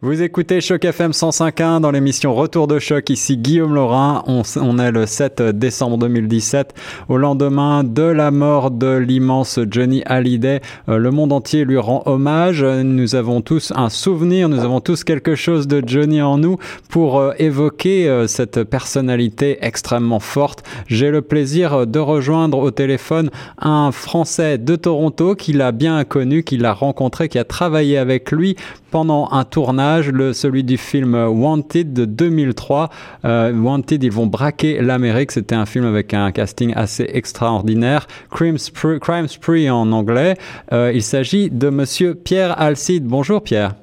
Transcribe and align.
Vous 0.00 0.22
écoutez 0.22 0.60
Choc 0.60 0.84
FM 0.84 1.10
105.1 1.10 1.80
dans 1.80 1.90
l'émission 1.90 2.32
Retour 2.32 2.68
de 2.68 2.78
Choc. 2.78 3.10
Ici 3.10 3.36
Guillaume 3.36 3.74
Laurin. 3.74 4.22
On, 4.28 4.78
est 4.78 4.92
le 4.92 5.06
7 5.06 5.42
décembre 5.42 5.98
2017, 5.98 6.72
au 7.08 7.16
lendemain 7.16 7.82
de 7.82 8.04
la 8.04 8.30
mort 8.30 8.70
de 8.70 8.96
l'immense 8.96 9.58
Johnny 9.68 10.04
Hallyday. 10.06 10.60
Euh, 10.88 10.98
le 10.98 11.10
monde 11.10 11.32
entier 11.32 11.64
lui 11.64 11.78
rend 11.78 12.04
hommage. 12.06 12.62
Nous 12.62 13.16
avons 13.16 13.40
tous 13.40 13.72
un 13.74 13.88
souvenir, 13.88 14.48
nous 14.48 14.60
avons 14.60 14.78
tous 14.80 15.02
quelque 15.02 15.34
chose 15.34 15.66
de 15.66 15.82
Johnny 15.84 16.22
en 16.22 16.38
nous 16.38 16.58
pour 16.90 17.18
euh, 17.18 17.32
évoquer 17.40 18.08
euh, 18.08 18.28
cette 18.28 18.62
personnalité 18.62 19.58
extrêmement 19.62 20.20
forte. 20.20 20.62
J'ai 20.86 21.10
le 21.10 21.22
plaisir 21.22 21.88
de 21.88 21.98
rejoindre 21.98 22.58
au 22.58 22.70
téléphone 22.70 23.30
un 23.60 23.90
Français 23.90 24.58
de 24.58 24.76
Toronto 24.76 25.34
qui 25.34 25.52
l'a 25.54 25.72
bien 25.72 26.04
connu, 26.04 26.44
qui 26.44 26.56
l'a 26.56 26.72
rencontré, 26.72 27.28
qui 27.28 27.40
a 27.40 27.44
travaillé 27.44 27.98
avec 27.98 28.30
lui 28.30 28.54
pendant 28.90 29.28
un 29.32 29.44
tournage, 29.44 29.87
le, 29.96 30.32
celui 30.32 30.64
du 30.64 30.76
film 30.76 31.14
Wanted 31.14 31.92
de 31.92 32.04
2003. 32.04 32.90
Euh, 33.24 33.52
Wanted, 33.52 34.02
ils 34.02 34.12
vont 34.12 34.26
braquer 34.26 34.80
l'Amérique. 34.80 35.32
C'était 35.32 35.54
un 35.54 35.66
film 35.66 35.84
avec 35.84 36.14
un 36.14 36.30
casting 36.30 36.72
assez 36.74 37.08
extraordinaire. 37.12 38.06
Crime 38.30 38.58
Spree, 38.58 39.00
Crime 39.00 39.28
Spree 39.28 39.70
en 39.70 39.90
anglais. 39.92 40.36
Euh, 40.72 40.92
il 40.94 41.02
s'agit 41.02 41.50
de 41.50 41.70
Monsieur 41.70 42.14
Pierre 42.14 42.60
Alcide. 42.60 43.04
Bonjour 43.04 43.42
Pierre. 43.42 43.74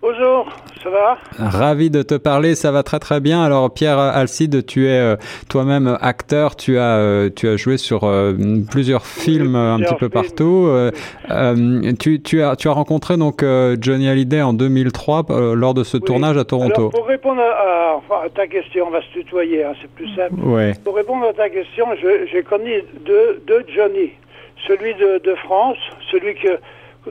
Bonjour, 0.00 0.48
ça 0.86 0.90
va 0.90 1.18
Ravi 1.38 1.90
de 1.90 2.02
te 2.02 2.14
parler, 2.14 2.54
ça 2.54 2.70
va 2.70 2.82
très 2.82 2.98
très 2.98 3.20
bien. 3.20 3.42
Alors 3.42 3.72
Pierre 3.72 3.98
Alcide, 3.98 4.64
tu 4.66 4.86
es 4.86 4.98
euh, 4.98 5.16
toi-même 5.48 5.98
acteur, 6.00 6.54
tu 6.54 6.78
as 6.78 6.96
euh, 6.96 7.28
tu 7.34 7.48
as 7.48 7.56
joué 7.56 7.76
sur 7.76 8.04
euh, 8.04 8.34
plusieurs 8.70 9.04
films 9.04 9.56
un 9.56 9.80
petit 9.80 9.94
peu 9.96 10.08
partout. 10.08 10.70
tu, 11.98 12.22
tu 12.22 12.42
as 12.42 12.56
tu 12.56 12.68
as 12.68 12.72
rencontré 12.72 13.16
donc 13.16 13.44
Johnny 13.80 14.08
Hallyday 14.08 14.42
en 14.42 14.52
2003 14.52 15.26
lors 15.54 15.74
de 15.74 15.82
ce 15.82 15.96
tournage 15.96 16.36
à 16.36 16.44
Toronto. 16.44 16.74
Alors, 16.76 16.90
pour 16.90 17.06
répondre 17.06 17.40
à, 17.40 18.00
à, 18.24 18.28
ta 18.28 18.46
question, 18.46 18.86
on 18.86 18.90
va 18.90 19.02
se 19.02 19.08
tutoyer, 19.08 19.64
hein, 19.64 19.72
c'est 19.82 19.90
plus 19.90 20.14
simple. 20.14 20.34
Ouais. 20.44 20.72
Pour 20.84 20.94
répondre 20.94 21.26
à 21.26 21.32
ta 21.32 21.48
question, 21.48 21.86
j'ai 22.32 22.42
connu 22.42 22.82
deux, 23.04 23.42
deux 23.46 23.64
Johnny, 23.74 24.12
celui 24.68 24.94
de, 24.94 25.20
de 25.24 25.34
France, 25.34 25.78
celui 26.10 26.34
que 26.34 26.58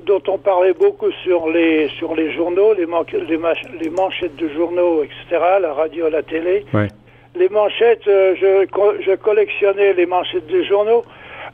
dont 0.02 0.22
on 0.28 0.38
parlait 0.38 0.74
beaucoup 0.74 1.12
sur 1.24 1.50
les 1.50 1.88
sur 1.98 2.16
les 2.16 2.32
journaux, 2.34 2.74
les, 2.74 2.86
les, 3.28 3.40
les, 3.80 3.90
manchettes 3.90 4.36
de 4.36 4.50
journaux, 4.50 5.04
etc., 5.04 5.42
la 5.62 5.74
radio, 5.74 6.10
la 6.10 6.24
télé. 6.24 6.66
Ouais. 6.74 6.88
Les 7.36 7.50
manchettes, 7.50 8.08
euh, 8.08 8.36
je, 8.40 8.66
je 9.02 9.16
collectionnais 9.16 9.94
les 9.94 10.06
manchettes 10.06 10.48
des 10.48 10.66
journaux. 10.66 11.04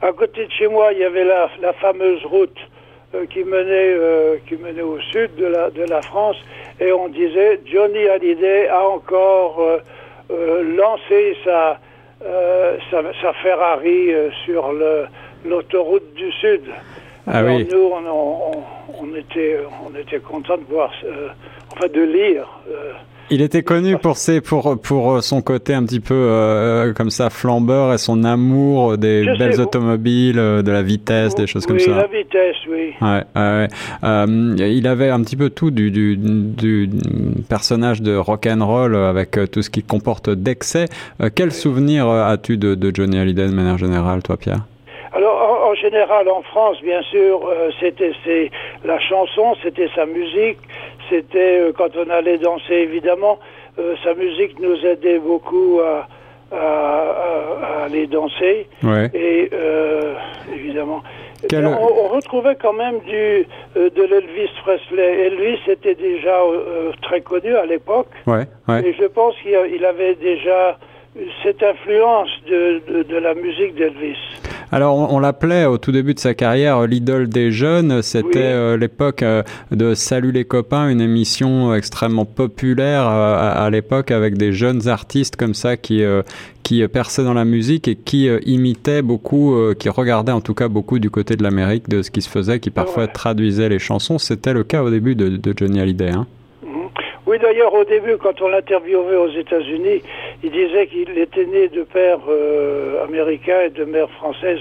À 0.00 0.12
côté 0.12 0.46
de 0.46 0.50
chez 0.52 0.66
moi, 0.66 0.92
il 0.92 0.98
y 0.98 1.04
avait 1.04 1.24
la, 1.24 1.50
la 1.60 1.72
fameuse 1.74 2.24
route 2.24 2.58
euh, 3.14 3.26
qui 3.26 3.44
menait 3.44 3.94
euh, 3.94 4.36
qui 4.48 4.56
menait 4.56 4.82
au 4.82 4.98
sud 5.12 5.34
de 5.36 5.46
la 5.46 5.70
de 5.70 5.82
la 5.82 6.02
France, 6.02 6.36
et 6.80 6.92
on 6.92 7.08
disait 7.08 7.60
Johnny 7.66 8.08
Hallyday 8.08 8.68
a 8.68 8.88
encore 8.88 9.60
lancé 10.30 11.36
sa, 11.44 11.78
sa, 12.90 13.02
sa 13.20 13.32
Ferrari 13.34 14.10
sur 14.46 14.72
le 14.72 15.04
l'autoroute 15.44 16.14
du 16.14 16.30
sud. 16.32 16.62
Ah 17.26 17.38
Alors 17.38 17.56
oui. 17.56 17.68
nous, 17.70 17.78
on, 17.78 18.08
on, 18.10 19.04
on, 19.04 19.16
était, 19.16 19.58
on 19.86 19.96
était 19.98 20.18
content 20.20 20.56
de 20.56 20.64
voir, 20.68 20.90
euh, 21.04 21.28
enfin 21.72 21.86
de 21.92 22.00
lire. 22.02 22.46
Euh, 22.70 22.92
il 23.30 23.40
était 23.40 23.62
connu 23.62 23.96
pour 23.96 24.16
ses, 24.18 24.40
pour 24.42 24.78
pour 24.82 25.22
son 25.22 25.40
côté 25.40 25.72
un 25.72 25.84
petit 25.84 26.00
peu 26.00 26.12
euh, 26.12 26.92
comme 26.92 27.08
ça 27.08 27.30
flambeur 27.30 27.94
et 27.94 27.98
son 27.98 28.24
amour 28.24 28.98
des 28.98 29.24
Je 29.24 29.38
belles 29.38 29.54
sais, 29.54 29.60
automobiles, 29.60 30.34
de 30.36 30.70
la 30.70 30.82
vitesse, 30.82 31.34
des 31.34 31.46
choses 31.46 31.62
oui, 31.62 31.68
comme 31.68 31.78
ça. 31.78 31.96
la 31.96 32.06
vitesse, 32.08 32.56
oui. 32.68 32.92
Ouais, 33.00 33.22
ouais. 33.36 33.68
Euh, 34.04 34.54
il 34.58 34.86
avait 34.86 35.08
un 35.08 35.22
petit 35.22 35.36
peu 35.36 35.48
tout 35.48 35.70
du, 35.70 35.90
du, 35.90 36.16
du 36.18 36.90
personnage 37.48 38.02
de 38.02 38.16
rock 38.16 38.46
and 38.46 38.66
roll 38.66 38.96
avec 38.96 39.38
tout 39.50 39.62
ce 39.62 39.70
qui 39.70 39.82
comporte 39.82 40.28
d'excès. 40.28 40.86
Euh, 41.22 41.30
quel 41.34 41.52
souvenir 41.52 42.08
as-tu 42.08 42.58
de, 42.58 42.74
de 42.74 42.90
Johnny 42.94 43.18
Hallyday 43.18 43.46
de 43.46 43.54
manière 43.54 43.78
générale, 43.78 44.22
toi, 44.22 44.36
Pierre? 44.36 44.66
Général, 45.82 46.28
en 46.28 46.42
France, 46.42 46.78
bien 46.82 47.02
sûr, 47.02 47.46
euh, 47.46 47.70
c'était 47.80 48.50
la 48.84 48.98
chanson, 49.00 49.54
c'était 49.62 49.88
sa 49.94 50.06
musique, 50.06 50.58
c'était 51.10 51.58
euh, 51.60 51.72
quand 51.76 51.90
on 51.96 52.08
allait 52.10 52.38
danser, 52.38 52.74
évidemment, 52.74 53.38
euh, 53.78 53.94
sa 54.04 54.14
musique 54.14 54.58
nous 54.60 54.78
aidait 54.86 55.18
beaucoup 55.18 55.80
à, 55.80 56.06
à, 56.52 56.56
à, 56.56 57.66
à 57.66 57.84
aller 57.84 58.06
danser. 58.06 58.68
Ouais. 58.82 59.10
Et 59.14 59.50
évidemment, 60.54 61.02
Quel... 61.48 61.66
on, 61.66 61.72
on, 62.04 62.08
retrouvait 62.08 62.56
quand 62.56 62.74
même 62.84 62.98
du 63.00 63.46
de 63.74 64.02
l'Elvis 64.10 64.50
Presley. 64.62 65.26
Elvis 65.26 65.60
était 65.66 65.94
déjà 65.94 66.38
très 67.00 67.20
connu 67.22 67.54
à 67.56 67.66
l'époque. 67.66 68.12
Ouais, 68.26 68.46
ouais. 68.68 68.80
Et 68.86 68.92
je 69.00 69.06
pense 69.06 69.34
qu'il 69.42 69.84
avait 69.84 70.14
déjà 70.14 70.78
cette 71.42 71.62
influence 71.62 72.30
de, 72.48 72.82
de, 72.88 73.02
de 73.02 73.16
la 73.16 73.34
musique 73.34 73.74
d'Elvis. 73.74 74.16
Alors, 74.74 74.96
on, 74.96 75.16
on 75.16 75.18
l'appelait 75.20 75.66
au 75.66 75.76
tout 75.76 75.92
début 75.92 76.14
de 76.14 76.18
sa 76.18 76.32
carrière 76.32 76.86
l'idole 76.86 77.28
des 77.28 77.50
jeunes. 77.52 78.00
C'était 78.00 78.38
Oui. 78.38 78.44
euh, 78.44 78.76
l'époque 78.78 79.22
euh, 79.22 79.42
de 79.70 79.92
Salut 79.94 80.32
les 80.32 80.46
copains, 80.46 80.88
une 80.88 81.02
émission 81.02 81.74
extrêmement 81.74 82.24
populaire 82.24 83.06
euh, 83.06 83.34
à, 83.36 83.64
à 83.64 83.70
l'époque 83.70 84.10
avec 84.10 84.38
des 84.38 84.52
jeunes 84.54 84.88
artistes 84.88 85.36
comme 85.36 85.52
ça 85.54 85.76
qui 85.76 86.02
euh, 86.02 86.22
qui 86.62 86.86
perçaient 86.88 87.24
dans 87.24 87.34
la 87.34 87.44
musique 87.44 87.86
et 87.86 87.96
qui 87.96 88.28
euh, 88.28 88.38
imitaient 88.46 89.02
beaucoup, 89.02 89.54
euh, 89.56 89.74
qui 89.74 89.88
regardaient 89.90 90.32
en 90.32 90.40
tout 90.40 90.54
cas 90.54 90.68
beaucoup 90.68 90.98
du 90.98 91.10
côté 91.10 91.36
de 91.36 91.42
l'Amérique 91.42 91.88
de 91.90 92.00
ce 92.00 92.10
qui 92.10 92.22
se 92.22 92.30
faisait, 92.30 92.58
qui 92.60 92.70
parfois 92.70 93.02
Ouais. 93.04 93.08
traduisaient 93.12 93.68
les 93.68 93.78
chansons. 93.78 94.16
C'était 94.18 94.54
le 94.54 94.64
cas 94.64 94.82
au 94.82 94.88
début 94.90 95.14
de, 95.14 95.28
de 95.36 95.54
Johnny 95.56 95.80
Hallyday. 95.80 96.10
Hein. 96.10 96.26
Mhm. 96.64 96.88
Oui, 97.26 97.36
d'ailleurs, 97.40 97.72
au 97.74 97.84
début, 97.84 98.16
quand 98.22 98.40
on 98.42 98.48
l'interviewait 98.48 99.16
aux 99.16 99.30
États-Unis, 99.30 100.02
il 100.42 100.50
disait 100.50 100.86
qu'il 100.86 101.16
était 101.18 101.46
né 101.46 101.68
de 101.68 101.82
père 101.82 102.18
euh, 102.28 103.04
américain 103.04 103.60
et 103.66 103.70
de 103.70 103.84
mère 103.84 104.10
française, 104.10 104.58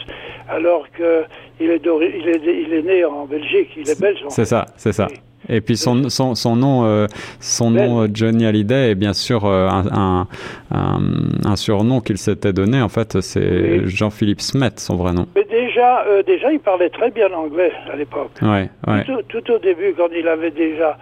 alors 0.50 0.86
que 0.92 1.24
il 1.60 1.70
est, 1.70 1.82
il 1.86 2.30
est, 2.30 2.64
il 2.68 2.74
est 2.74 2.82
né 2.82 3.06
en 3.06 3.26
Belgique, 3.26 3.70
il 3.78 3.90
est 3.90 4.00
belge. 4.00 4.20
C'est 4.30 4.46
ça, 4.46 4.66
c'est 4.78 4.94
ça. 4.94 5.08
Et 5.50 5.62
puis 5.62 5.76
son, 5.76 6.10
son, 6.10 6.36
son 6.36 6.56
nom, 6.56 6.86
euh, 6.86 7.08
son 7.40 7.72
nom 7.72 8.04
euh, 8.04 8.08
Johnny 8.14 8.46
Hallyday 8.46 8.92
est 8.92 8.96
bien 8.96 9.14
sûr 9.14 9.46
euh, 9.46 9.68
un, 9.68 10.28
un, 10.72 11.00
un, 11.46 11.56
surnom 11.56 12.00
qu'il 12.00 12.18
s'était 12.18 12.54
donné. 12.54 12.82
En 12.82 12.90
fait, 12.90 13.20
c'est 13.22 13.40
Oui. 13.42 13.82
Jean-Philippe 13.86 14.42
Smet, 14.42 14.72
son 14.78 14.96
vrai 14.96 15.14
nom. 15.14 15.26
Mais 15.36 15.46
déjà, 15.46 16.06
euh, 16.08 16.22
déjà, 16.24 16.52
il 16.52 16.60
parlait 16.60 16.90
très 16.90 17.10
bien 17.10 17.32
anglais 17.34 17.72
à 17.92 17.96
l'époque. 17.96 18.32
Ouais, 18.42 18.70
ouais. 18.88 19.04
Tout, 19.06 19.22
tout 19.28 19.52
au 19.52 19.58
début, 19.58 19.94
quand 19.98 20.10
il 20.16 20.28
avait 20.28 20.52
déjà, 20.52 20.98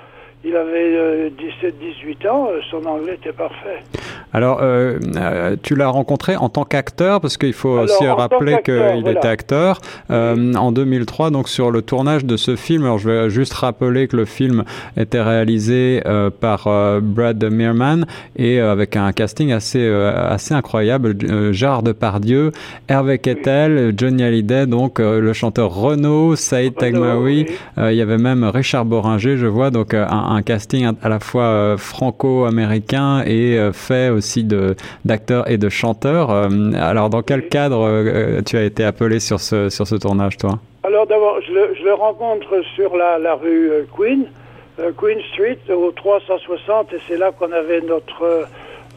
il 0.46 0.56
avait 0.56 0.96
euh, 0.96 1.30
17-18 1.64 2.30
ans, 2.30 2.48
euh, 2.50 2.60
son 2.72 2.86
anglais 2.86 3.16
était 3.16 3.34
parfait. 3.34 3.84
Alors, 4.32 4.60
euh, 4.62 5.00
euh, 5.18 5.56
tu 5.62 5.76
l'as 5.76 5.88
rencontré 5.90 6.36
en 6.36 6.50
tant 6.50 6.64
qu'acteur, 6.64 7.20
parce 7.20 7.36
qu'il 7.36 7.54
faut 7.54 7.74
Alors, 7.78 7.84
aussi 7.86 8.08
rappeler 8.08 8.60
qu'il 8.64 8.76
voilà. 8.76 9.12
était 9.12 9.28
acteur 9.28 9.82
euh, 10.12 10.54
en 10.54 10.72
2003, 10.72 11.32
donc 11.32 11.50
sur 11.50 11.72
le 11.72 11.82
tournage 11.82 12.26
de 12.26 12.38
ce 12.38 12.56
film. 12.56 12.84
Alors, 12.84 13.00
je 13.00 13.10
vais 13.10 13.30
juste 13.32 13.54
rappeler 13.54 14.08
que 14.08 14.16
le 14.16 14.26
film 14.26 14.64
était 14.98 15.22
réalisé 15.22 16.04
euh, 16.06 16.30
par 16.30 16.68
euh, 16.68 17.00
Brad 17.02 17.44
Meerman 17.44 18.06
et 18.38 18.62
euh, 18.62 18.72
avec 18.72 18.96
un 18.96 19.12
casting 19.14 19.52
assez 19.52 19.80
euh, 19.82 20.14
assez 20.30 20.54
incroyable. 20.54 21.16
Euh, 21.24 21.52
Gérard 21.52 21.82
Depardieu, 21.84 22.52
Hervé 22.88 23.18
Kettel, 23.18 23.94
Johnny 23.98 24.24
Hallyday, 24.24 24.68
donc 24.68 25.00
euh, 25.00 25.20
le 25.20 25.34
chanteur 25.34 25.74
Renaud, 25.74 26.36
Saïd 26.36 26.76
Tagmaoui. 26.76 27.46
oui. 27.50 27.56
Euh, 27.80 27.92
il 27.92 27.98
y 27.98 28.02
avait 28.02 28.18
même 28.20 28.44
Richard 28.44 28.86
Boringer, 28.86 29.38
je 29.38 29.48
vois, 29.48 29.72
donc 29.72 29.94
euh, 29.96 30.06
un, 30.08 30.29
un 30.30 30.42
casting 30.42 30.88
à 31.02 31.10
la 31.10 31.20
fois 31.20 31.44
euh, 31.44 31.78
franco-américain 31.78 33.24
et 33.26 33.58
euh, 33.58 33.72
fait 33.74 34.10
aussi 34.10 34.44
de 34.44 34.76
d'acteurs 35.06 35.50
et 35.50 35.58
de 35.58 35.70
chanteurs. 35.70 36.30
Euh, 36.32 36.48
alors, 36.76 37.10
dans 37.10 37.22
quel 37.22 37.48
cadre 37.50 38.42
tu 38.46 38.58
as 38.58 38.64
été 38.64 38.84
appelé 38.84 39.20
sur 39.20 39.40
ce 39.40 39.70
sur 39.70 39.88
ce 39.88 39.96
tournage, 39.96 40.38
toi? 40.38 40.60
Alors 40.84 41.06
d'abord, 41.08 41.40
je 41.46 41.52
le, 41.52 41.76
je 41.78 41.84
le 41.84 41.94
rencontre 41.94 42.62
sur 42.76 42.96
la, 42.96 43.20
la 43.20 43.36
rue 43.36 43.72
Queen, 43.96 44.28
Queen 44.98 45.20
Street, 45.34 45.60
au 45.70 45.92
360, 45.92 46.94
et 46.94 46.98
c'est 47.08 47.18
là 47.18 47.32
qu'on 47.32 47.52
avait 47.52 47.82
notre, 47.82 48.48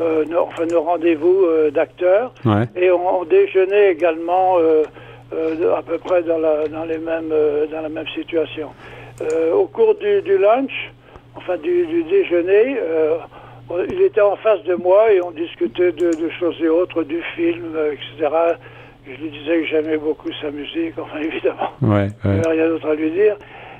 euh, 0.00 0.24
nos, 0.24 0.40
enfin, 0.42 0.64
nos 0.66 0.82
rendez-vous 0.82 1.44
euh, 1.44 1.70
d'acteurs. 1.70 2.32
Ouais. 2.44 2.66
Et 2.76 2.90
on, 2.90 3.20
on 3.20 3.24
déjeunait 3.24 3.92
également 3.92 4.56
euh, 4.58 4.84
à 5.76 5.82
peu 5.82 5.98
près 5.98 6.22
dans 6.22 6.38
la, 6.38 6.68
dans 6.68 6.84
les 6.84 6.98
mêmes, 6.98 7.32
dans 7.70 7.80
la 7.82 7.88
même 7.88 8.08
situation. 8.14 8.68
Au 9.54 9.66
cours 9.66 9.94
du, 9.96 10.22
du 10.22 10.36
lunch, 10.36 10.92
enfin 11.36 11.56
du, 11.58 11.86
du 11.86 12.02
déjeuner, 12.04 12.76
euh, 12.80 13.16
il 13.90 14.02
était 14.02 14.20
en 14.20 14.36
face 14.36 14.62
de 14.64 14.74
moi 14.74 15.12
et 15.12 15.22
on 15.22 15.30
discutait 15.30 15.92
de, 15.92 16.10
de 16.10 16.30
choses 16.38 16.56
et 16.60 16.68
autres, 16.68 17.02
du 17.04 17.22
film, 17.36 17.74
euh, 17.74 17.92
etc. 17.92 18.30
Je 19.06 19.20
lui 19.22 19.30
disais 19.30 19.60
que 19.60 19.66
j'aimais 19.66 19.96
beaucoup 19.96 20.30
sa 20.40 20.50
musique, 20.50 20.94
enfin 20.98 21.18
évidemment. 21.22 21.70
Ouais, 21.80 22.08
ouais. 22.24 22.30
avait 22.38 22.48
rien 22.50 22.68
d'autre 22.68 22.88
à 22.90 22.94
lui 22.94 23.10
dire. 23.10 23.36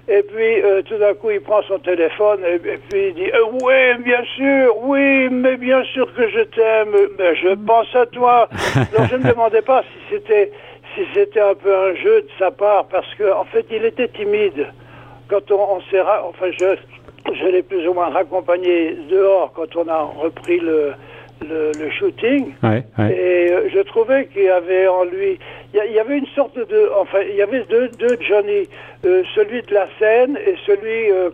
Et 0.08 0.22
puis, 0.22 0.60
euh, 0.62 0.82
tout 0.82 0.96
d'un 0.98 1.14
coup, 1.14 1.30
il 1.30 1.40
prend 1.40 1.62
son 1.62 1.78
téléphone 1.78 2.40
et, 2.44 2.54
et 2.56 2.78
puis 2.90 3.08
il 3.08 3.14
dit 3.14 3.30
Euh, 3.32 3.44
Oui, 3.62 4.02
bien 4.04 4.22
sûr, 4.36 4.76
oui, 4.82 5.28
mais 5.30 5.56
bien 5.56 5.84
sûr 5.84 6.12
que 6.14 6.28
je 6.28 6.40
t'aime, 6.40 6.96
mais 7.18 7.36
je 7.36 7.54
pense 7.54 7.94
à 7.94 8.06
toi. 8.06 8.48
Donc, 8.96 9.08
je 9.10 9.14
ne 9.16 9.22
me 9.22 9.30
demandais 9.30 9.62
pas 9.62 9.82
si 9.82 10.14
c'était 10.14 10.50
si 10.96 11.02
c'était 11.14 11.40
un 11.40 11.54
peu 11.54 11.74
un 11.74 11.94
jeu 11.94 12.22
de 12.22 12.28
sa 12.38 12.50
part, 12.50 12.86
parce 12.88 13.14
que 13.14 13.32
en 13.32 13.44
fait, 13.44 13.64
il 13.70 13.84
était 13.84 14.08
timide. 14.08 14.66
Quand 15.28 15.50
on, 15.52 15.76
on 15.76 15.80
s'est 15.82 16.00
enfin, 16.00 16.50
je, 16.50 16.76
je 17.42 17.48
l'ai 17.48 17.62
plus 17.62 17.86
ou 17.88 17.94
moins 17.94 18.10
raccompagné 18.10 18.96
dehors 19.10 19.52
quand 19.54 19.76
on 19.76 19.88
a 19.88 20.02
repris 20.02 20.60
le, 20.60 20.92
le, 21.48 21.72
le 21.78 21.90
shooting. 21.90 22.54
Ouais, 22.62 22.84
ouais. 22.98 23.16
Et 23.16 23.52
euh, 23.52 23.68
je 23.74 23.80
trouvais 23.80 24.26
qu'il 24.26 24.44
y 24.44 24.48
avait 24.48 24.86
en 24.86 25.04
lui, 25.04 25.38
il 25.74 25.92
y, 25.92 25.98
avait 25.98 26.18
une 26.18 26.26
sorte 26.34 26.56
de, 26.56 26.90
enfin, 27.00 27.18
il 27.28 27.36
y 27.36 27.42
avait 27.42 27.64
deux, 27.64 27.88
deux 27.98 28.18
Johnny, 28.20 28.68
euh, 29.04 29.22
celui 29.34 29.62
de 29.62 29.74
la 29.74 29.88
scène 29.98 30.38
et 30.46 30.54
celui 30.66 31.10
euh, 31.10 31.30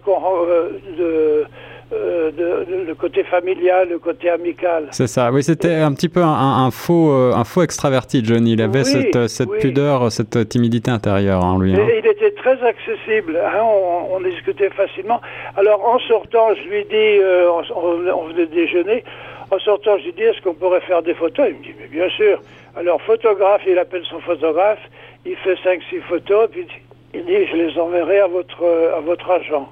de, 0.96 1.44
euh, 1.92 2.30
de- 2.30 2.64
de- 2.70 2.84
le 2.86 2.94
côté 2.94 3.22
familial, 3.24 3.88
le 3.88 3.98
côté 3.98 4.28
amical. 4.30 4.88
C'est 4.90 5.06
ça. 5.06 5.30
Oui, 5.32 5.42
c'était 5.42 5.74
un 5.76 5.92
petit 5.92 6.08
peu 6.08 6.20
un, 6.22 6.26
un- 6.28 6.66
un 6.66 6.70
faux, 6.70 7.10
euh, 7.12 7.32
un 7.34 7.44
faux 7.44 7.62
extraverti, 7.62 8.24
Johnny. 8.24 8.52
Il 8.52 8.62
avait 8.62 8.80
Oui, 8.80 8.84
cette, 8.84 9.16
euh, 9.16 9.28
cette 9.28 9.48
oui. 9.48 9.58
pudeur, 9.60 10.10
cette 10.12 10.48
timidité 10.48 10.90
intérieure 10.90 11.44
en 11.44 11.58
lui. 11.58 11.74
hein. 11.74 11.86
Et 11.88 11.98
il 12.00 12.06
était 12.06 12.32
très 12.32 12.62
accessible, 12.62 13.38
hein, 13.42 13.62
on, 13.62 14.16
on 14.16 14.20
discutait 14.20 14.70
facilement. 14.70 15.20
Alors 15.56 15.82
en 15.88 15.98
sortant, 16.00 16.48
je 16.54 16.68
lui 16.68 16.84
dis, 16.84 16.94
euh, 16.94 17.50
on, 17.74 18.24
venait 18.28 18.46
de 18.46 18.54
déjeuner, 18.54 19.02
en 19.50 19.58
sortant, 19.58 19.96
je 19.98 20.04
lui 20.04 20.12
dis, 20.12 20.22
est-ce 20.24 20.42
qu'on 20.42 20.54
pourrait 20.54 20.82
faire 20.82 21.02
des 21.02 21.14
photos? 21.14 21.46
Il 21.48 21.56
me 21.58 21.62
dit, 21.62 21.74
mais 21.80 21.86
bien 21.88 22.08
sûr. 22.10 22.40
Alors 22.76 23.00
photographe, 23.02 23.62
il 23.66 23.78
appelle 23.78 24.02
son 24.10 24.20
photographe, 24.20 24.78
il 25.24 25.36
fait 25.36 25.56
cinq, 25.64 25.80
six 25.88 26.00
photos, 26.00 26.48
puis 26.50 26.66
il 27.14 27.24
dit, 27.24 27.46
je 27.50 27.56
les 27.56 27.78
enverrai 27.78 28.20
à 28.20 28.26
votre, 28.26 28.62
à 28.96 29.00
votre 29.00 29.30
agent. 29.30 29.68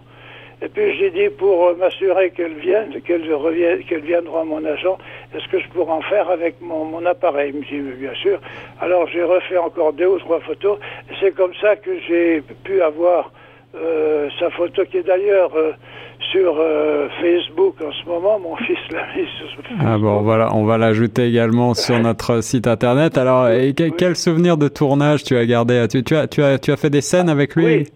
Et 0.62 0.68
puis 0.68 0.96
je 0.96 1.04
lui 1.04 1.10
dis, 1.10 1.28
pour 1.36 1.66
euh, 1.66 1.74
m'assurer 1.78 2.30
qu'elles 2.30 2.54
viennent, 2.58 3.00
qu'elles 3.06 3.32
reviennent, 3.34 3.84
qu'elles 3.84 4.00
viendront 4.00 4.40
à 4.40 4.44
mon 4.44 4.64
agent, 4.64 4.96
est-ce 5.34 5.46
que 5.48 5.58
je 5.60 5.68
pourrais 5.68 5.92
en 5.92 6.00
faire 6.02 6.30
avec 6.30 6.54
mon, 6.62 6.84
mon 6.86 7.04
appareil 7.04 7.52
Il 7.54 7.60
me 7.82 7.92
dit, 7.92 7.96
bien 8.00 8.14
sûr. 8.14 8.38
Alors 8.80 9.06
j'ai 9.08 9.22
refait 9.22 9.58
encore 9.58 9.92
deux 9.92 10.06
ou 10.06 10.18
trois 10.18 10.40
photos. 10.40 10.78
C'est 11.20 11.34
comme 11.34 11.52
ça 11.60 11.76
que 11.76 11.90
j'ai 12.08 12.42
pu 12.64 12.80
avoir 12.80 13.32
euh, 13.74 14.28
sa 14.40 14.48
photo 14.50 14.82
qui 14.90 14.96
est 14.98 15.02
d'ailleurs 15.06 15.50
euh, 15.56 15.72
sur 16.32 16.56
euh, 16.58 17.08
Facebook 17.20 17.74
en 17.86 17.92
ce 17.92 18.08
moment. 18.08 18.38
Mon 18.38 18.56
fils 18.56 18.78
l'a 18.90 19.02
mis 19.16 19.26
sur 19.38 19.46
Facebook. 19.62 19.78
Ah 19.86 19.98
bon, 19.98 20.22
voilà, 20.22 20.54
on 20.54 20.64
va 20.64 20.78
l'ajouter 20.78 21.26
également 21.28 21.74
sur 21.74 21.98
notre 21.98 22.40
site 22.42 22.66
internet. 22.66 23.18
Alors, 23.18 23.50
et 23.50 23.74
que- 23.74 23.82
Oui. 23.84 23.92
quel 23.98 24.16
souvenir 24.16 24.56
de 24.56 24.68
tournage 24.68 25.22
tu 25.22 25.36
as 25.36 25.44
gardé? 25.44 25.86
Tu, 25.90 26.02
tu 26.02 26.16
as, 26.16 26.26
tu, 26.26 26.42
as, 26.42 26.58
tu 26.58 26.72
as 26.72 26.76
fait 26.78 26.88
des 26.88 27.02
scènes 27.02 27.28
avec 27.28 27.54
lui? 27.54 27.64
Oui, 27.66 27.86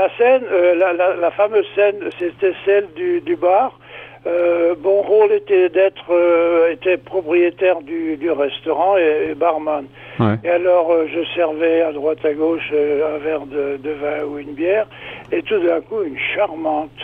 la 0.00 0.08
scène, 0.16 0.44
euh, 0.50 0.74
la, 0.82 0.92
la, 1.00 1.08
la 1.16 1.30
fameuse 1.30 1.66
scène, 1.74 2.00
c'était 2.18 2.54
celle 2.64 2.86
du, 2.96 3.20
du 3.20 3.36
bar. 3.36 3.78
Euh, 4.26 4.74
mon 4.82 5.00
rôle 5.00 5.32
était 5.32 5.68
d'être 5.70 6.10
euh, 6.10 6.72
était 6.76 6.98
propriétaire 6.98 7.78
du, 7.80 8.16
du 8.18 8.30
restaurant 8.30 8.98
et, 8.98 9.30
et 9.30 9.34
barman. 9.34 9.86
Ouais. 10.18 10.36
Et 10.44 10.50
alors 10.50 10.86
euh, 10.92 11.06
je 11.14 11.22
servais 11.34 11.80
à 11.88 11.92
droite 11.92 12.22
à 12.24 12.34
gauche 12.34 12.70
euh, 12.72 13.14
un 13.14 13.18
verre 13.26 13.46
de, 13.56 13.78
de 13.86 13.92
vin 14.02 14.24
ou 14.28 14.38
une 14.38 14.52
bière 14.62 14.86
et 15.32 15.42
tout 15.42 15.58
d'un 15.66 15.80
coup 15.80 16.02
une 16.02 16.20
charmante, 16.34 17.00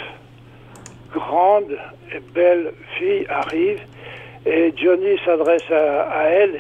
grande 1.18 1.72
et 2.14 2.20
belle 2.34 2.66
fille 2.98 3.24
arrive 3.30 3.80
et 4.44 4.74
Johnny 4.76 5.18
s'adresse 5.24 5.70
à, 5.70 6.02
à 6.20 6.22
elle. 6.40 6.56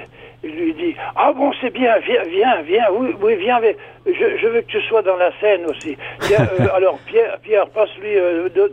Il 0.48 0.54
lui 0.56 0.74
dit 0.74 0.94
Ah 1.16 1.32
bon, 1.32 1.50
c'est 1.60 1.70
bien, 1.72 1.98
viens, 1.98 2.22
viens, 2.28 2.62
viens, 2.62 2.86
oui, 2.92 3.14
oui 3.20 3.34
viens, 3.36 3.58
mais 3.60 3.76
je, 4.06 4.36
je 4.40 4.46
veux 4.46 4.60
que 4.60 4.66
tu 4.66 4.80
sois 4.82 5.02
dans 5.02 5.16
la 5.16 5.30
scène 5.40 5.66
aussi. 5.66 5.96
Tiens, 6.20 6.46
euh, 6.60 6.66
alors, 6.74 6.98
Pierre, 7.06 7.38
Pierre 7.42 7.66
passe-lui, 7.68 8.16
euh, 8.16 8.48
de- 8.48 8.72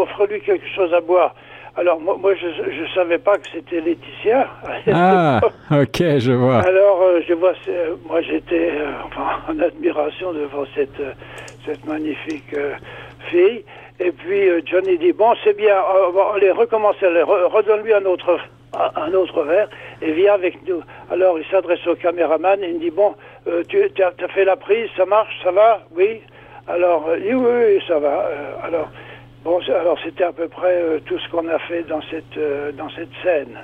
offre-lui 0.00 0.40
quelque 0.40 0.66
chose 0.74 0.92
à 0.94 1.00
boire. 1.00 1.34
Alors, 1.76 1.98
moi, 2.00 2.16
moi 2.20 2.34
je 2.34 2.46
ne 2.82 2.86
savais 2.94 3.18
pas 3.18 3.38
que 3.38 3.46
c'était 3.52 3.80
Laetitia. 3.80 4.46
Ah, 4.92 5.40
ok, 5.70 6.18
je 6.18 6.32
vois. 6.32 6.60
Alors, 6.60 7.00
euh, 7.02 7.20
je 7.26 7.32
vois, 7.34 7.52
moi 8.08 8.20
j'étais 8.20 8.70
euh, 8.72 8.90
en 9.48 9.58
admiration 9.58 10.32
devant 10.32 10.64
cette, 10.74 11.00
euh, 11.00 11.12
cette 11.66 11.84
magnifique 11.86 12.52
euh, 12.54 12.74
fille. 13.30 13.64
Et 14.00 14.10
puis 14.12 14.48
euh, 14.48 14.60
Johnny 14.66 14.98
dit, 14.98 15.12
bon, 15.12 15.32
c'est 15.44 15.56
bien, 15.56 15.76
euh, 15.76 16.34
allez, 16.34 16.50
recommencez, 16.50 17.06
allez, 17.06 17.20
re- 17.22 17.44
redonne-lui 17.50 17.94
un 17.94 18.04
autre, 18.04 18.38
un 18.96 19.12
autre 19.14 19.42
verre 19.44 19.68
et 20.02 20.12
viens 20.12 20.34
avec 20.34 20.66
nous. 20.66 20.82
Alors, 21.10 21.38
il 21.38 21.44
s'adresse 21.50 21.86
au 21.86 21.94
caméraman 21.94 22.62
et 22.62 22.68
il 22.68 22.74
me 22.74 22.80
dit, 22.80 22.90
bon, 22.90 23.14
euh, 23.46 23.62
tu 23.68 23.82
as, 24.02 24.28
fait 24.28 24.44
la 24.44 24.56
prise, 24.56 24.88
ça 24.96 25.04
marche, 25.04 25.34
ça 25.42 25.52
va? 25.52 25.82
Oui 25.96 26.20
Alors, 26.68 27.06
euh, 27.08 27.18
il 27.18 27.24
dit, 27.24 27.34
oui, 27.34 27.50
oui, 27.66 27.82
ça 27.86 27.98
va. 27.98 28.26
Euh, 28.26 28.66
alors, 28.66 28.88
bon, 29.44 29.58
alors 29.68 29.96
c'était 30.04 30.24
à 30.24 30.32
peu 30.32 30.48
près 30.48 30.74
euh, 30.74 30.98
tout 31.04 31.18
ce 31.18 31.30
qu'on 31.30 31.48
a 31.48 31.58
fait 31.60 31.84
dans 31.88 32.00
cette, 32.10 32.76
dans 32.76 32.88
cette 32.90 33.10
scène. 33.22 33.58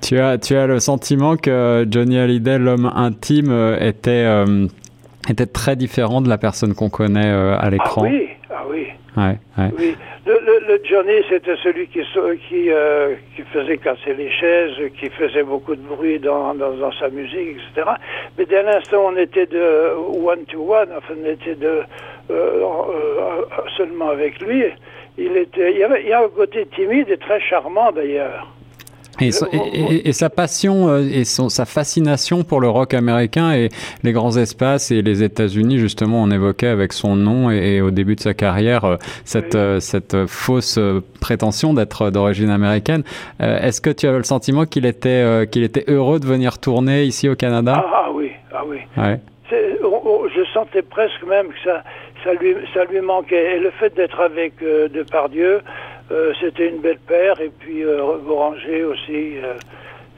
Tu 0.00 0.18
as, 0.18 0.38
tu 0.38 0.54
as 0.54 0.66
le 0.66 0.78
sentiment 0.78 1.36
que 1.36 1.86
Johnny 1.90 2.18
Hallyday, 2.18 2.58
l'homme 2.58 2.90
intime, 2.94 3.76
était, 3.80 4.26
était 5.28 5.46
très 5.46 5.74
différent 5.74 6.20
de 6.20 6.28
la 6.28 6.38
personne 6.38 6.74
qu'on 6.74 6.90
connaît 6.90 7.28
à 7.28 7.68
l'écran? 7.70 8.02
ah 8.04 8.08
oui. 8.08 8.28
Ouais. 9.16 9.38
Oui, 9.78 9.96
le, 10.26 10.34
le, 10.44 10.66
le 10.68 10.80
Johnny, 10.84 11.22
c'était 11.30 11.56
celui 11.62 11.86
qui, 11.88 12.00
qui, 12.48 12.70
euh, 12.70 13.14
qui 13.34 13.42
faisait 13.42 13.78
casser 13.78 14.12
les 14.14 14.30
chaises, 14.30 14.74
qui 15.00 15.08
faisait 15.08 15.42
beaucoup 15.42 15.74
de 15.74 15.80
bruit 15.80 16.18
dans, 16.18 16.54
dans, 16.54 16.72
dans 16.72 16.92
sa 16.92 17.08
musique, 17.08 17.56
etc. 17.56 17.92
Mais 18.36 18.44
dès 18.44 18.62
l'instant 18.62 19.06
on 19.06 19.16
était 19.16 19.46
de 19.46 19.94
one-to-one, 20.22 20.90
enfin, 20.96 21.14
on 21.18 21.30
était 21.30 21.54
de, 21.54 21.82
euh, 22.30 22.62
euh, 22.62 23.42
seulement 23.76 24.10
avec 24.10 24.38
lui, 24.40 24.64
il, 25.16 25.36
était, 25.36 25.72
il, 25.72 25.78
y 25.78 25.84
avait, 25.84 26.02
il 26.02 26.08
y 26.08 26.12
a 26.12 26.22
un 26.22 26.28
côté 26.28 26.66
timide 26.66 27.08
et 27.08 27.16
très 27.16 27.40
charmant 27.40 27.92
d'ailleurs. 27.92 28.55
Et, 29.20 29.32
so- 29.32 29.46
et- 29.52 29.56
et- 29.94 30.08
et 30.08 30.12
sa 30.12 30.28
passion 30.30 30.88
euh, 30.88 31.00
et 31.10 31.24
son, 31.24 31.48
sa 31.48 31.64
fascination 31.64 32.44
pour 32.44 32.60
le 32.60 32.68
rock 32.68 32.94
américain 32.94 33.52
et 33.52 33.68
les 34.02 34.12
grands 34.12 34.36
espaces 34.36 34.90
et 34.90 35.02
les 35.02 35.22
États-Unis, 35.22 35.78
justement, 35.78 36.22
on 36.22 36.30
évoquait 36.30 36.66
avec 36.68 36.92
son 36.92 37.16
nom 37.16 37.50
et, 37.50 37.80
au 37.80 37.90
début 37.90 38.14
de 38.16 38.20
sa 38.20 38.34
carrière 38.34 38.84
euh, 38.84 38.96
cette, 39.24 39.54
Oui. 39.54 39.60
euh, 39.60 39.80
cette 39.80 40.26
fausse 40.26 40.78
prétention 41.20 41.72
d'être 41.74 42.10
d'origine 42.10 42.50
américaine. 42.50 43.02
Est-ce 43.40 43.80
que 43.80 43.90
tu 43.90 44.06
avais 44.06 44.18
le 44.18 44.24
sentiment 44.24 44.64
qu'il 44.66 44.86
était, 44.86 45.46
qu'il 45.50 45.62
était 45.62 45.84
heureux 45.88 46.20
de 46.20 46.26
venir 46.26 46.58
tourner 46.58 47.04
ici 47.04 47.28
au 47.28 47.34
Canada? 47.34 47.74
Ah, 47.86 48.04
ah 48.06 48.10
oui, 48.14 48.30
ah 48.54 48.62
oui. 48.68 48.78
Ouais. 48.96 49.18
C'est- 49.48 49.78
on- 49.84 50.02
on- 50.08 50.28
je 50.28 50.42
sentais 50.52 50.82
presque 50.82 51.22
même 51.28 51.46
que 51.48 51.54
ça, 51.64 51.82
ça, 52.24 52.32
lui, 52.34 52.54
ça 52.74 52.84
lui 52.84 53.00
manquait. 53.00 53.56
Et 53.56 53.60
le 53.60 53.70
fait 53.70 53.94
d'être 53.94 54.20
avec 54.20 54.54
euh, 54.62 54.88
Depardieu, 54.88 55.60
c'était 56.40 56.68
une 56.68 56.80
belle 56.80 56.98
paire. 57.06 57.40
Et 57.40 57.50
puis 57.58 57.84
euh, 57.84 58.00
Boranger 58.26 58.84
aussi, 58.84 59.38
euh, 59.38 59.54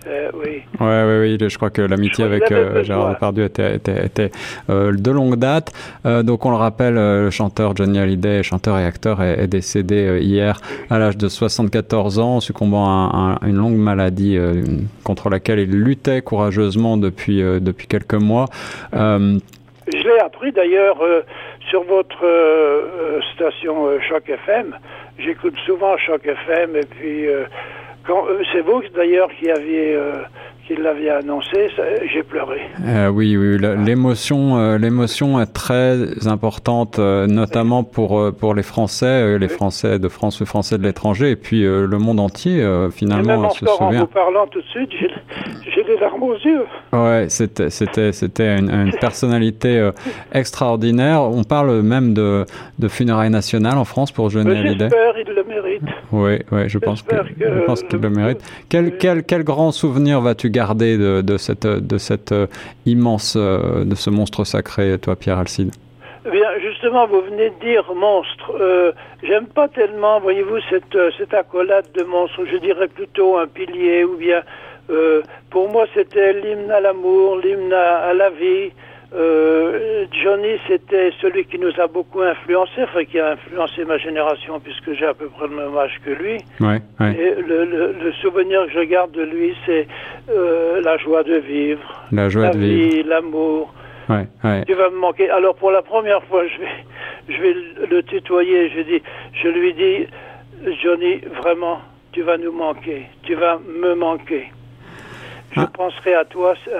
euh, 0.06 0.30
oui. 0.34 0.62
Ouais, 0.80 0.86
ouais, 0.86 1.18
oui, 1.20 1.36
je 1.48 1.56
crois 1.56 1.70
que 1.70 1.82
l'amitié 1.82 2.24
avec 2.24 2.50
euh, 2.52 2.82
Gérard. 2.84 3.14
Depardieu 3.14 3.44
était, 3.44 3.74
était, 3.76 4.06
était 4.06 4.30
euh, 4.70 4.92
de 4.96 5.10
longue 5.10 5.36
date. 5.36 5.72
Euh, 6.06 6.22
donc, 6.22 6.46
on 6.46 6.50
le 6.50 6.56
rappelle, 6.56 6.96
euh, 6.96 7.24
le 7.24 7.30
chanteur 7.30 7.74
Johnny 7.76 7.98
Hallyday, 7.98 8.42
chanteur 8.44 8.78
et 8.78 8.84
acteur, 8.84 9.20
est, 9.22 9.42
est 9.42 9.48
décédé 9.48 10.06
euh, 10.06 10.18
hier 10.20 10.60
à 10.88 10.98
l'âge 10.98 11.16
de 11.16 11.28
74 11.28 12.20
ans, 12.20 12.40
succombant 12.40 12.86
à, 12.86 13.38
un- 13.42 13.46
une 13.48 13.56
longue 13.56 13.76
maladie 13.76 14.36
euh, 14.38 14.62
contre 15.04 15.30
laquelle 15.30 15.58
il 15.58 15.70
luttait 15.72 16.22
courageusement 16.22 16.96
depuis, 16.96 17.42
euh, 17.42 17.58
depuis 17.60 17.86
quelques 17.88 18.14
mois. 18.14 18.46
Euh, 18.94 19.38
Je 19.92 19.98
l'ai 19.98 20.18
appris 20.20 20.52
d'ailleurs 20.52 21.02
euh, 21.02 21.22
sur 21.68 21.84
votre 21.84 22.24
euh, 22.24 22.82
euh, 23.00 23.20
station 23.34 23.86
euh, 23.86 23.98
Choc 24.08 24.28
FM. 24.28 24.76
J'écoute 25.18 25.54
souvent 25.66 25.96
Choc 25.98 26.26
FM. 26.26 26.76
Et 26.76 26.86
puis, 26.86 27.26
euh, 27.26 27.44
quand 28.06 28.24
c'est 28.52 28.60
vous 28.62 28.82
d'ailleurs 28.94 29.28
qui 29.38 29.50
aviez. 29.50 29.96
qui 30.66 30.76
l'aviez 30.76 31.10
annoncé, 31.10 31.70
j'ai 32.12 32.22
pleuré. 32.22 32.60
Euh, 32.86 33.08
oui, 33.08 33.38
oui, 33.38 33.58
l'émotion, 33.58 34.58
euh, 34.58 34.76
l'émotion 34.76 35.40
est 35.40 35.52
très 35.52 36.28
importante, 36.28 36.98
euh, 36.98 37.26
notamment 37.26 37.84
pour 37.84 38.32
pour 38.38 38.54
les 38.54 38.62
Français, 38.62 39.38
les. 39.38 39.48
Français 39.48 39.98
de 39.98 40.08
France, 40.08 40.40
les 40.40 40.46
Français 40.46 40.76
de 40.76 40.82
l'étranger, 40.82 41.30
et 41.30 41.36
puis 41.36 41.62
le 41.62 41.98
monde 41.98 42.20
entier 42.20 42.60
euh, 42.62 42.80
Et 42.80 42.82
même 42.82 42.92
finalement 42.92 43.46
en 43.46 43.50
se 43.50 43.64
en 43.64 43.68
vous 43.70 43.76
souvient. 43.86 44.06
parlant 44.06 44.46
tout 44.46 44.60
de 44.60 44.66
suite, 44.66 44.90
j'ai 45.74 45.82
les 45.84 45.96
larmes 45.98 46.22
aux 46.22 46.34
yeux. 46.36 46.64
Ouais, 46.92 47.26
c'était 47.28 47.70
c'était 47.70 48.12
c'était 48.12 48.58
une, 48.58 48.70
une 48.70 48.92
personnalité 48.92 49.78
euh, 49.78 49.92
extraordinaire. 50.32 51.22
On 51.22 51.44
parle 51.44 51.82
même 51.82 52.14
de 52.14 52.44
de 52.78 52.88
funérailles 52.88 53.30
nationales 53.30 53.78
en 53.78 53.84
France 53.84 54.10
pour 54.12 54.30
Johnny 54.30 54.50
Mais 54.50 54.58
Hallyday. 54.58 54.88
J'espère, 54.90 55.18
il 55.18 55.34
le 55.34 55.44
mérite. 55.44 55.82
Oui, 56.12 56.38
oui, 56.52 56.68
je 56.68 56.78
pense 56.78 57.02
que 57.02 57.16
je 57.38 57.60
pense 57.66 57.82
qu'il 57.82 57.98
le 58.00 58.08
le- 58.08 58.14
mérite. 58.14 58.40
Quel 58.68 58.96
quel 58.98 59.24
quel 59.24 59.44
grand 59.44 59.72
souvenir 59.72 60.20
vas-tu 60.20 60.50
garder 60.50 60.96
de 60.98 61.20
de 61.20 61.36
cette 61.36 61.66
de 61.66 61.98
cette 61.98 62.32
euh, 62.32 62.46
immense 62.86 63.34
euh, 63.36 63.84
de 63.84 63.94
ce 63.94 64.10
monstre 64.10 64.44
sacré, 64.44 64.98
toi, 64.98 65.16
Pierre 65.16 65.38
Alcide? 65.38 65.72
Eh 66.26 66.30
Bien, 66.30 66.48
justement, 66.60 67.06
vous 67.06 67.22
venez 67.22 67.50
de 67.50 67.64
dire 67.64 67.84
monstre. 67.94 68.52
Euh, 68.60 68.92
J'aime 69.22 69.46
pas 69.46 69.66
tellement, 69.66 70.20
voyez-vous, 70.20 70.58
cette, 70.70 70.96
cette 71.18 71.34
accolade 71.34 71.86
de 71.98 72.04
monstre. 72.04 72.40
Je 72.52 72.56
dirais 72.58 72.86
plutôt 72.86 73.36
un 73.38 73.46
pilier 73.48 74.04
ou 74.04 74.16
bien. 74.16 74.42
Euh, 74.90 75.22
pour 75.50 75.68
moi, 75.68 75.86
c'était 75.94 76.32
l'hymne 76.32 76.70
à 76.70 76.80
l'amour, 76.80 77.38
l'hymne 77.38 77.72
à, 77.72 77.96
à 78.10 78.14
la 78.14 78.30
vie. 78.30 78.70
Euh, 79.14 80.04
Johnny, 80.22 80.58
c'était 80.66 81.10
celui 81.22 81.44
qui 81.46 81.58
nous 81.58 81.72
a 81.80 81.86
beaucoup 81.86 82.20
influencé, 82.20 82.82
enfin 82.82 83.04
qui 83.06 83.18
a 83.18 83.30
influencé 83.32 83.84
ma 83.86 83.96
génération 83.96 84.60
puisque 84.60 84.92
j'ai 84.92 85.06
à 85.06 85.14
peu 85.14 85.28
près 85.28 85.48
le 85.48 85.56
même 85.56 85.76
âge 85.78 85.98
que 86.04 86.10
lui. 86.10 86.36
Ouais, 86.60 86.80
ouais. 87.00 87.14
Et 87.18 87.34
le, 87.40 87.64
le- 87.64 87.94
le 88.04 88.12
souvenir 88.20 88.66
que 88.66 88.72
je 88.72 88.80
garde 88.80 89.12
de 89.12 89.22
lui, 89.22 89.54
c'est 89.64 89.86
euh, 90.30 90.82
la 90.82 90.98
joie 90.98 91.22
de 91.22 91.36
vivre, 91.36 91.80
La 92.12 92.28
joie 92.28 92.48
la 92.48 92.50
de 92.54 92.58
vie, 92.58 93.02
l'amour. 93.02 93.72
Ouais, 94.10 94.26
ouais. 94.44 94.64
Tu 94.66 94.74
vas 94.74 94.90
me 94.90 94.96
manquer. 94.98 95.30
Alors 95.30 95.54
pour 95.54 95.70
la 95.70 95.80
première 95.80 96.22
fois, 96.24 96.42
je 96.46 96.58
vais, 96.60 97.34
je 97.34 97.42
vais 97.42 97.56
le 97.90 98.02
tutoyer. 98.02 98.68
Je 98.76 98.80
dis, 98.82 99.02
je 99.32 99.48
lui 99.48 99.72
dis, 99.72 100.06
Johnny, 100.82 101.20
vraiment, 101.42 101.78
tu 102.12 102.20
vas 102.22 102.36
nous 102.36 102.52
manquer. 102.52 103.06
Tu 103.22 103.34
vas 103.34 103.58
me 103.66 103.94
manquer. 103.94 104.50
Je 105.52 105.60
Ah. 105.60 105.70
penserai 105.72 106.14
à 106.14 106.24
toi 106.24 106.54
euh, 106.68 106.72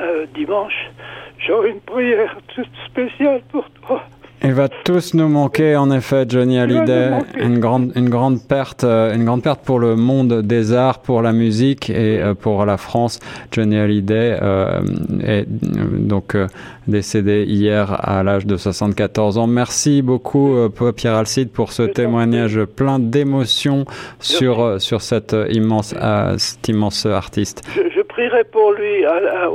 euh, 0.00 0.26
dimanche. 0.34 0.90
J'aurai 1.38 1.70
une 1.70 1.80
prière 1.80 2.36
toute 2.54 2.68
spéciale 2.86 3.42
pour 3.50 3.68
toi. 3.70 4.02
Il 4.46 4.52
va 4.52 4.68
tous 4.68 5.14
nous 5.14 5.28
manquer, 5.28 5.74
en 5.74 5.90
effet, 5.90 6.26
Johnny 6.28 6.58
Hallyday. 6.58 7.12
Une 7.38 7.60
grande, 7.60 7.92
une 7.96 8.10
grande 8.10 8.46
perte, 8.46 8.84
euh, 8.84 9.14
une 9.14 9.24
grande 9.24 9.42
perte 9.42 9.64
pour 9.64 9.78
le 9.78 9.96
monde 9.96 10.42
des 10.42 10.74
arts, 10.74 11.00
pour 11.00 11.22
la 11.22 11.32
musique 11.32 11.88
et 11.88 12.20
euh, 12.20 12.34
pour 12.34 12.66
la 12.66 12.76
France. 12.76 13.20
Johnny 13.52 13.78
Hallyday 13.78 14.38
euh, 14.42 14.82
est 15.26 15.46
donc 15.48 16.34
euh, 16.34 16.46
décédé 16.86 17.44
hier 17.44 17.90
à 18.06 18.22
l'âge 18.22 18.44
de 18.44 18.58
74 18.58 19.38
ans. 19.38 19.46
Merci 19.46 20.02
beaucoup, 20.02 20.54
euh, 20.54 20.92
Pierre 20.92 21.14
Alcide, 21.14 21.50
pour 21.50 21.72
ce 21.72 21.82
témoignage 21.82 22.62
plein 22.66 22.98
d'émotions 22.98 23.86
sur 24.20 24.78
sur 24.78 25.00
cet 25.00 25.34
immense, 25.52 25.94
cet 26.36 26.68
immense 26.68 27.06
artiste. 27.06 27.62
Je, 27.74 27.80
je 27.96 28.02
prierai 28.02 28.44
pour 28.44 28.72
lui 28.72 29.06
à 29.06 29.48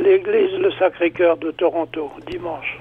l'église 0.00 0.56
Le 0.56 0.70
Sacré-Cœur 0.78 1.36
de 1.38 1.50
Toronto, 1.50 2.12
dimanche. 2.30 2.78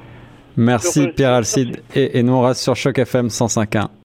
Merci. 0.58 1.08
Pierre 1.08 1.34
Alcide. 1.34 1.82
Et, 1.96 2.20
et 2.20 2.24
nous 2.24 2.34
on 2.34 2.42
reste 2.42 2.62
sur 2.62 2.76
Choc 2.76 2.98
FM 2.98 3.28
105.1. 3.28 3.88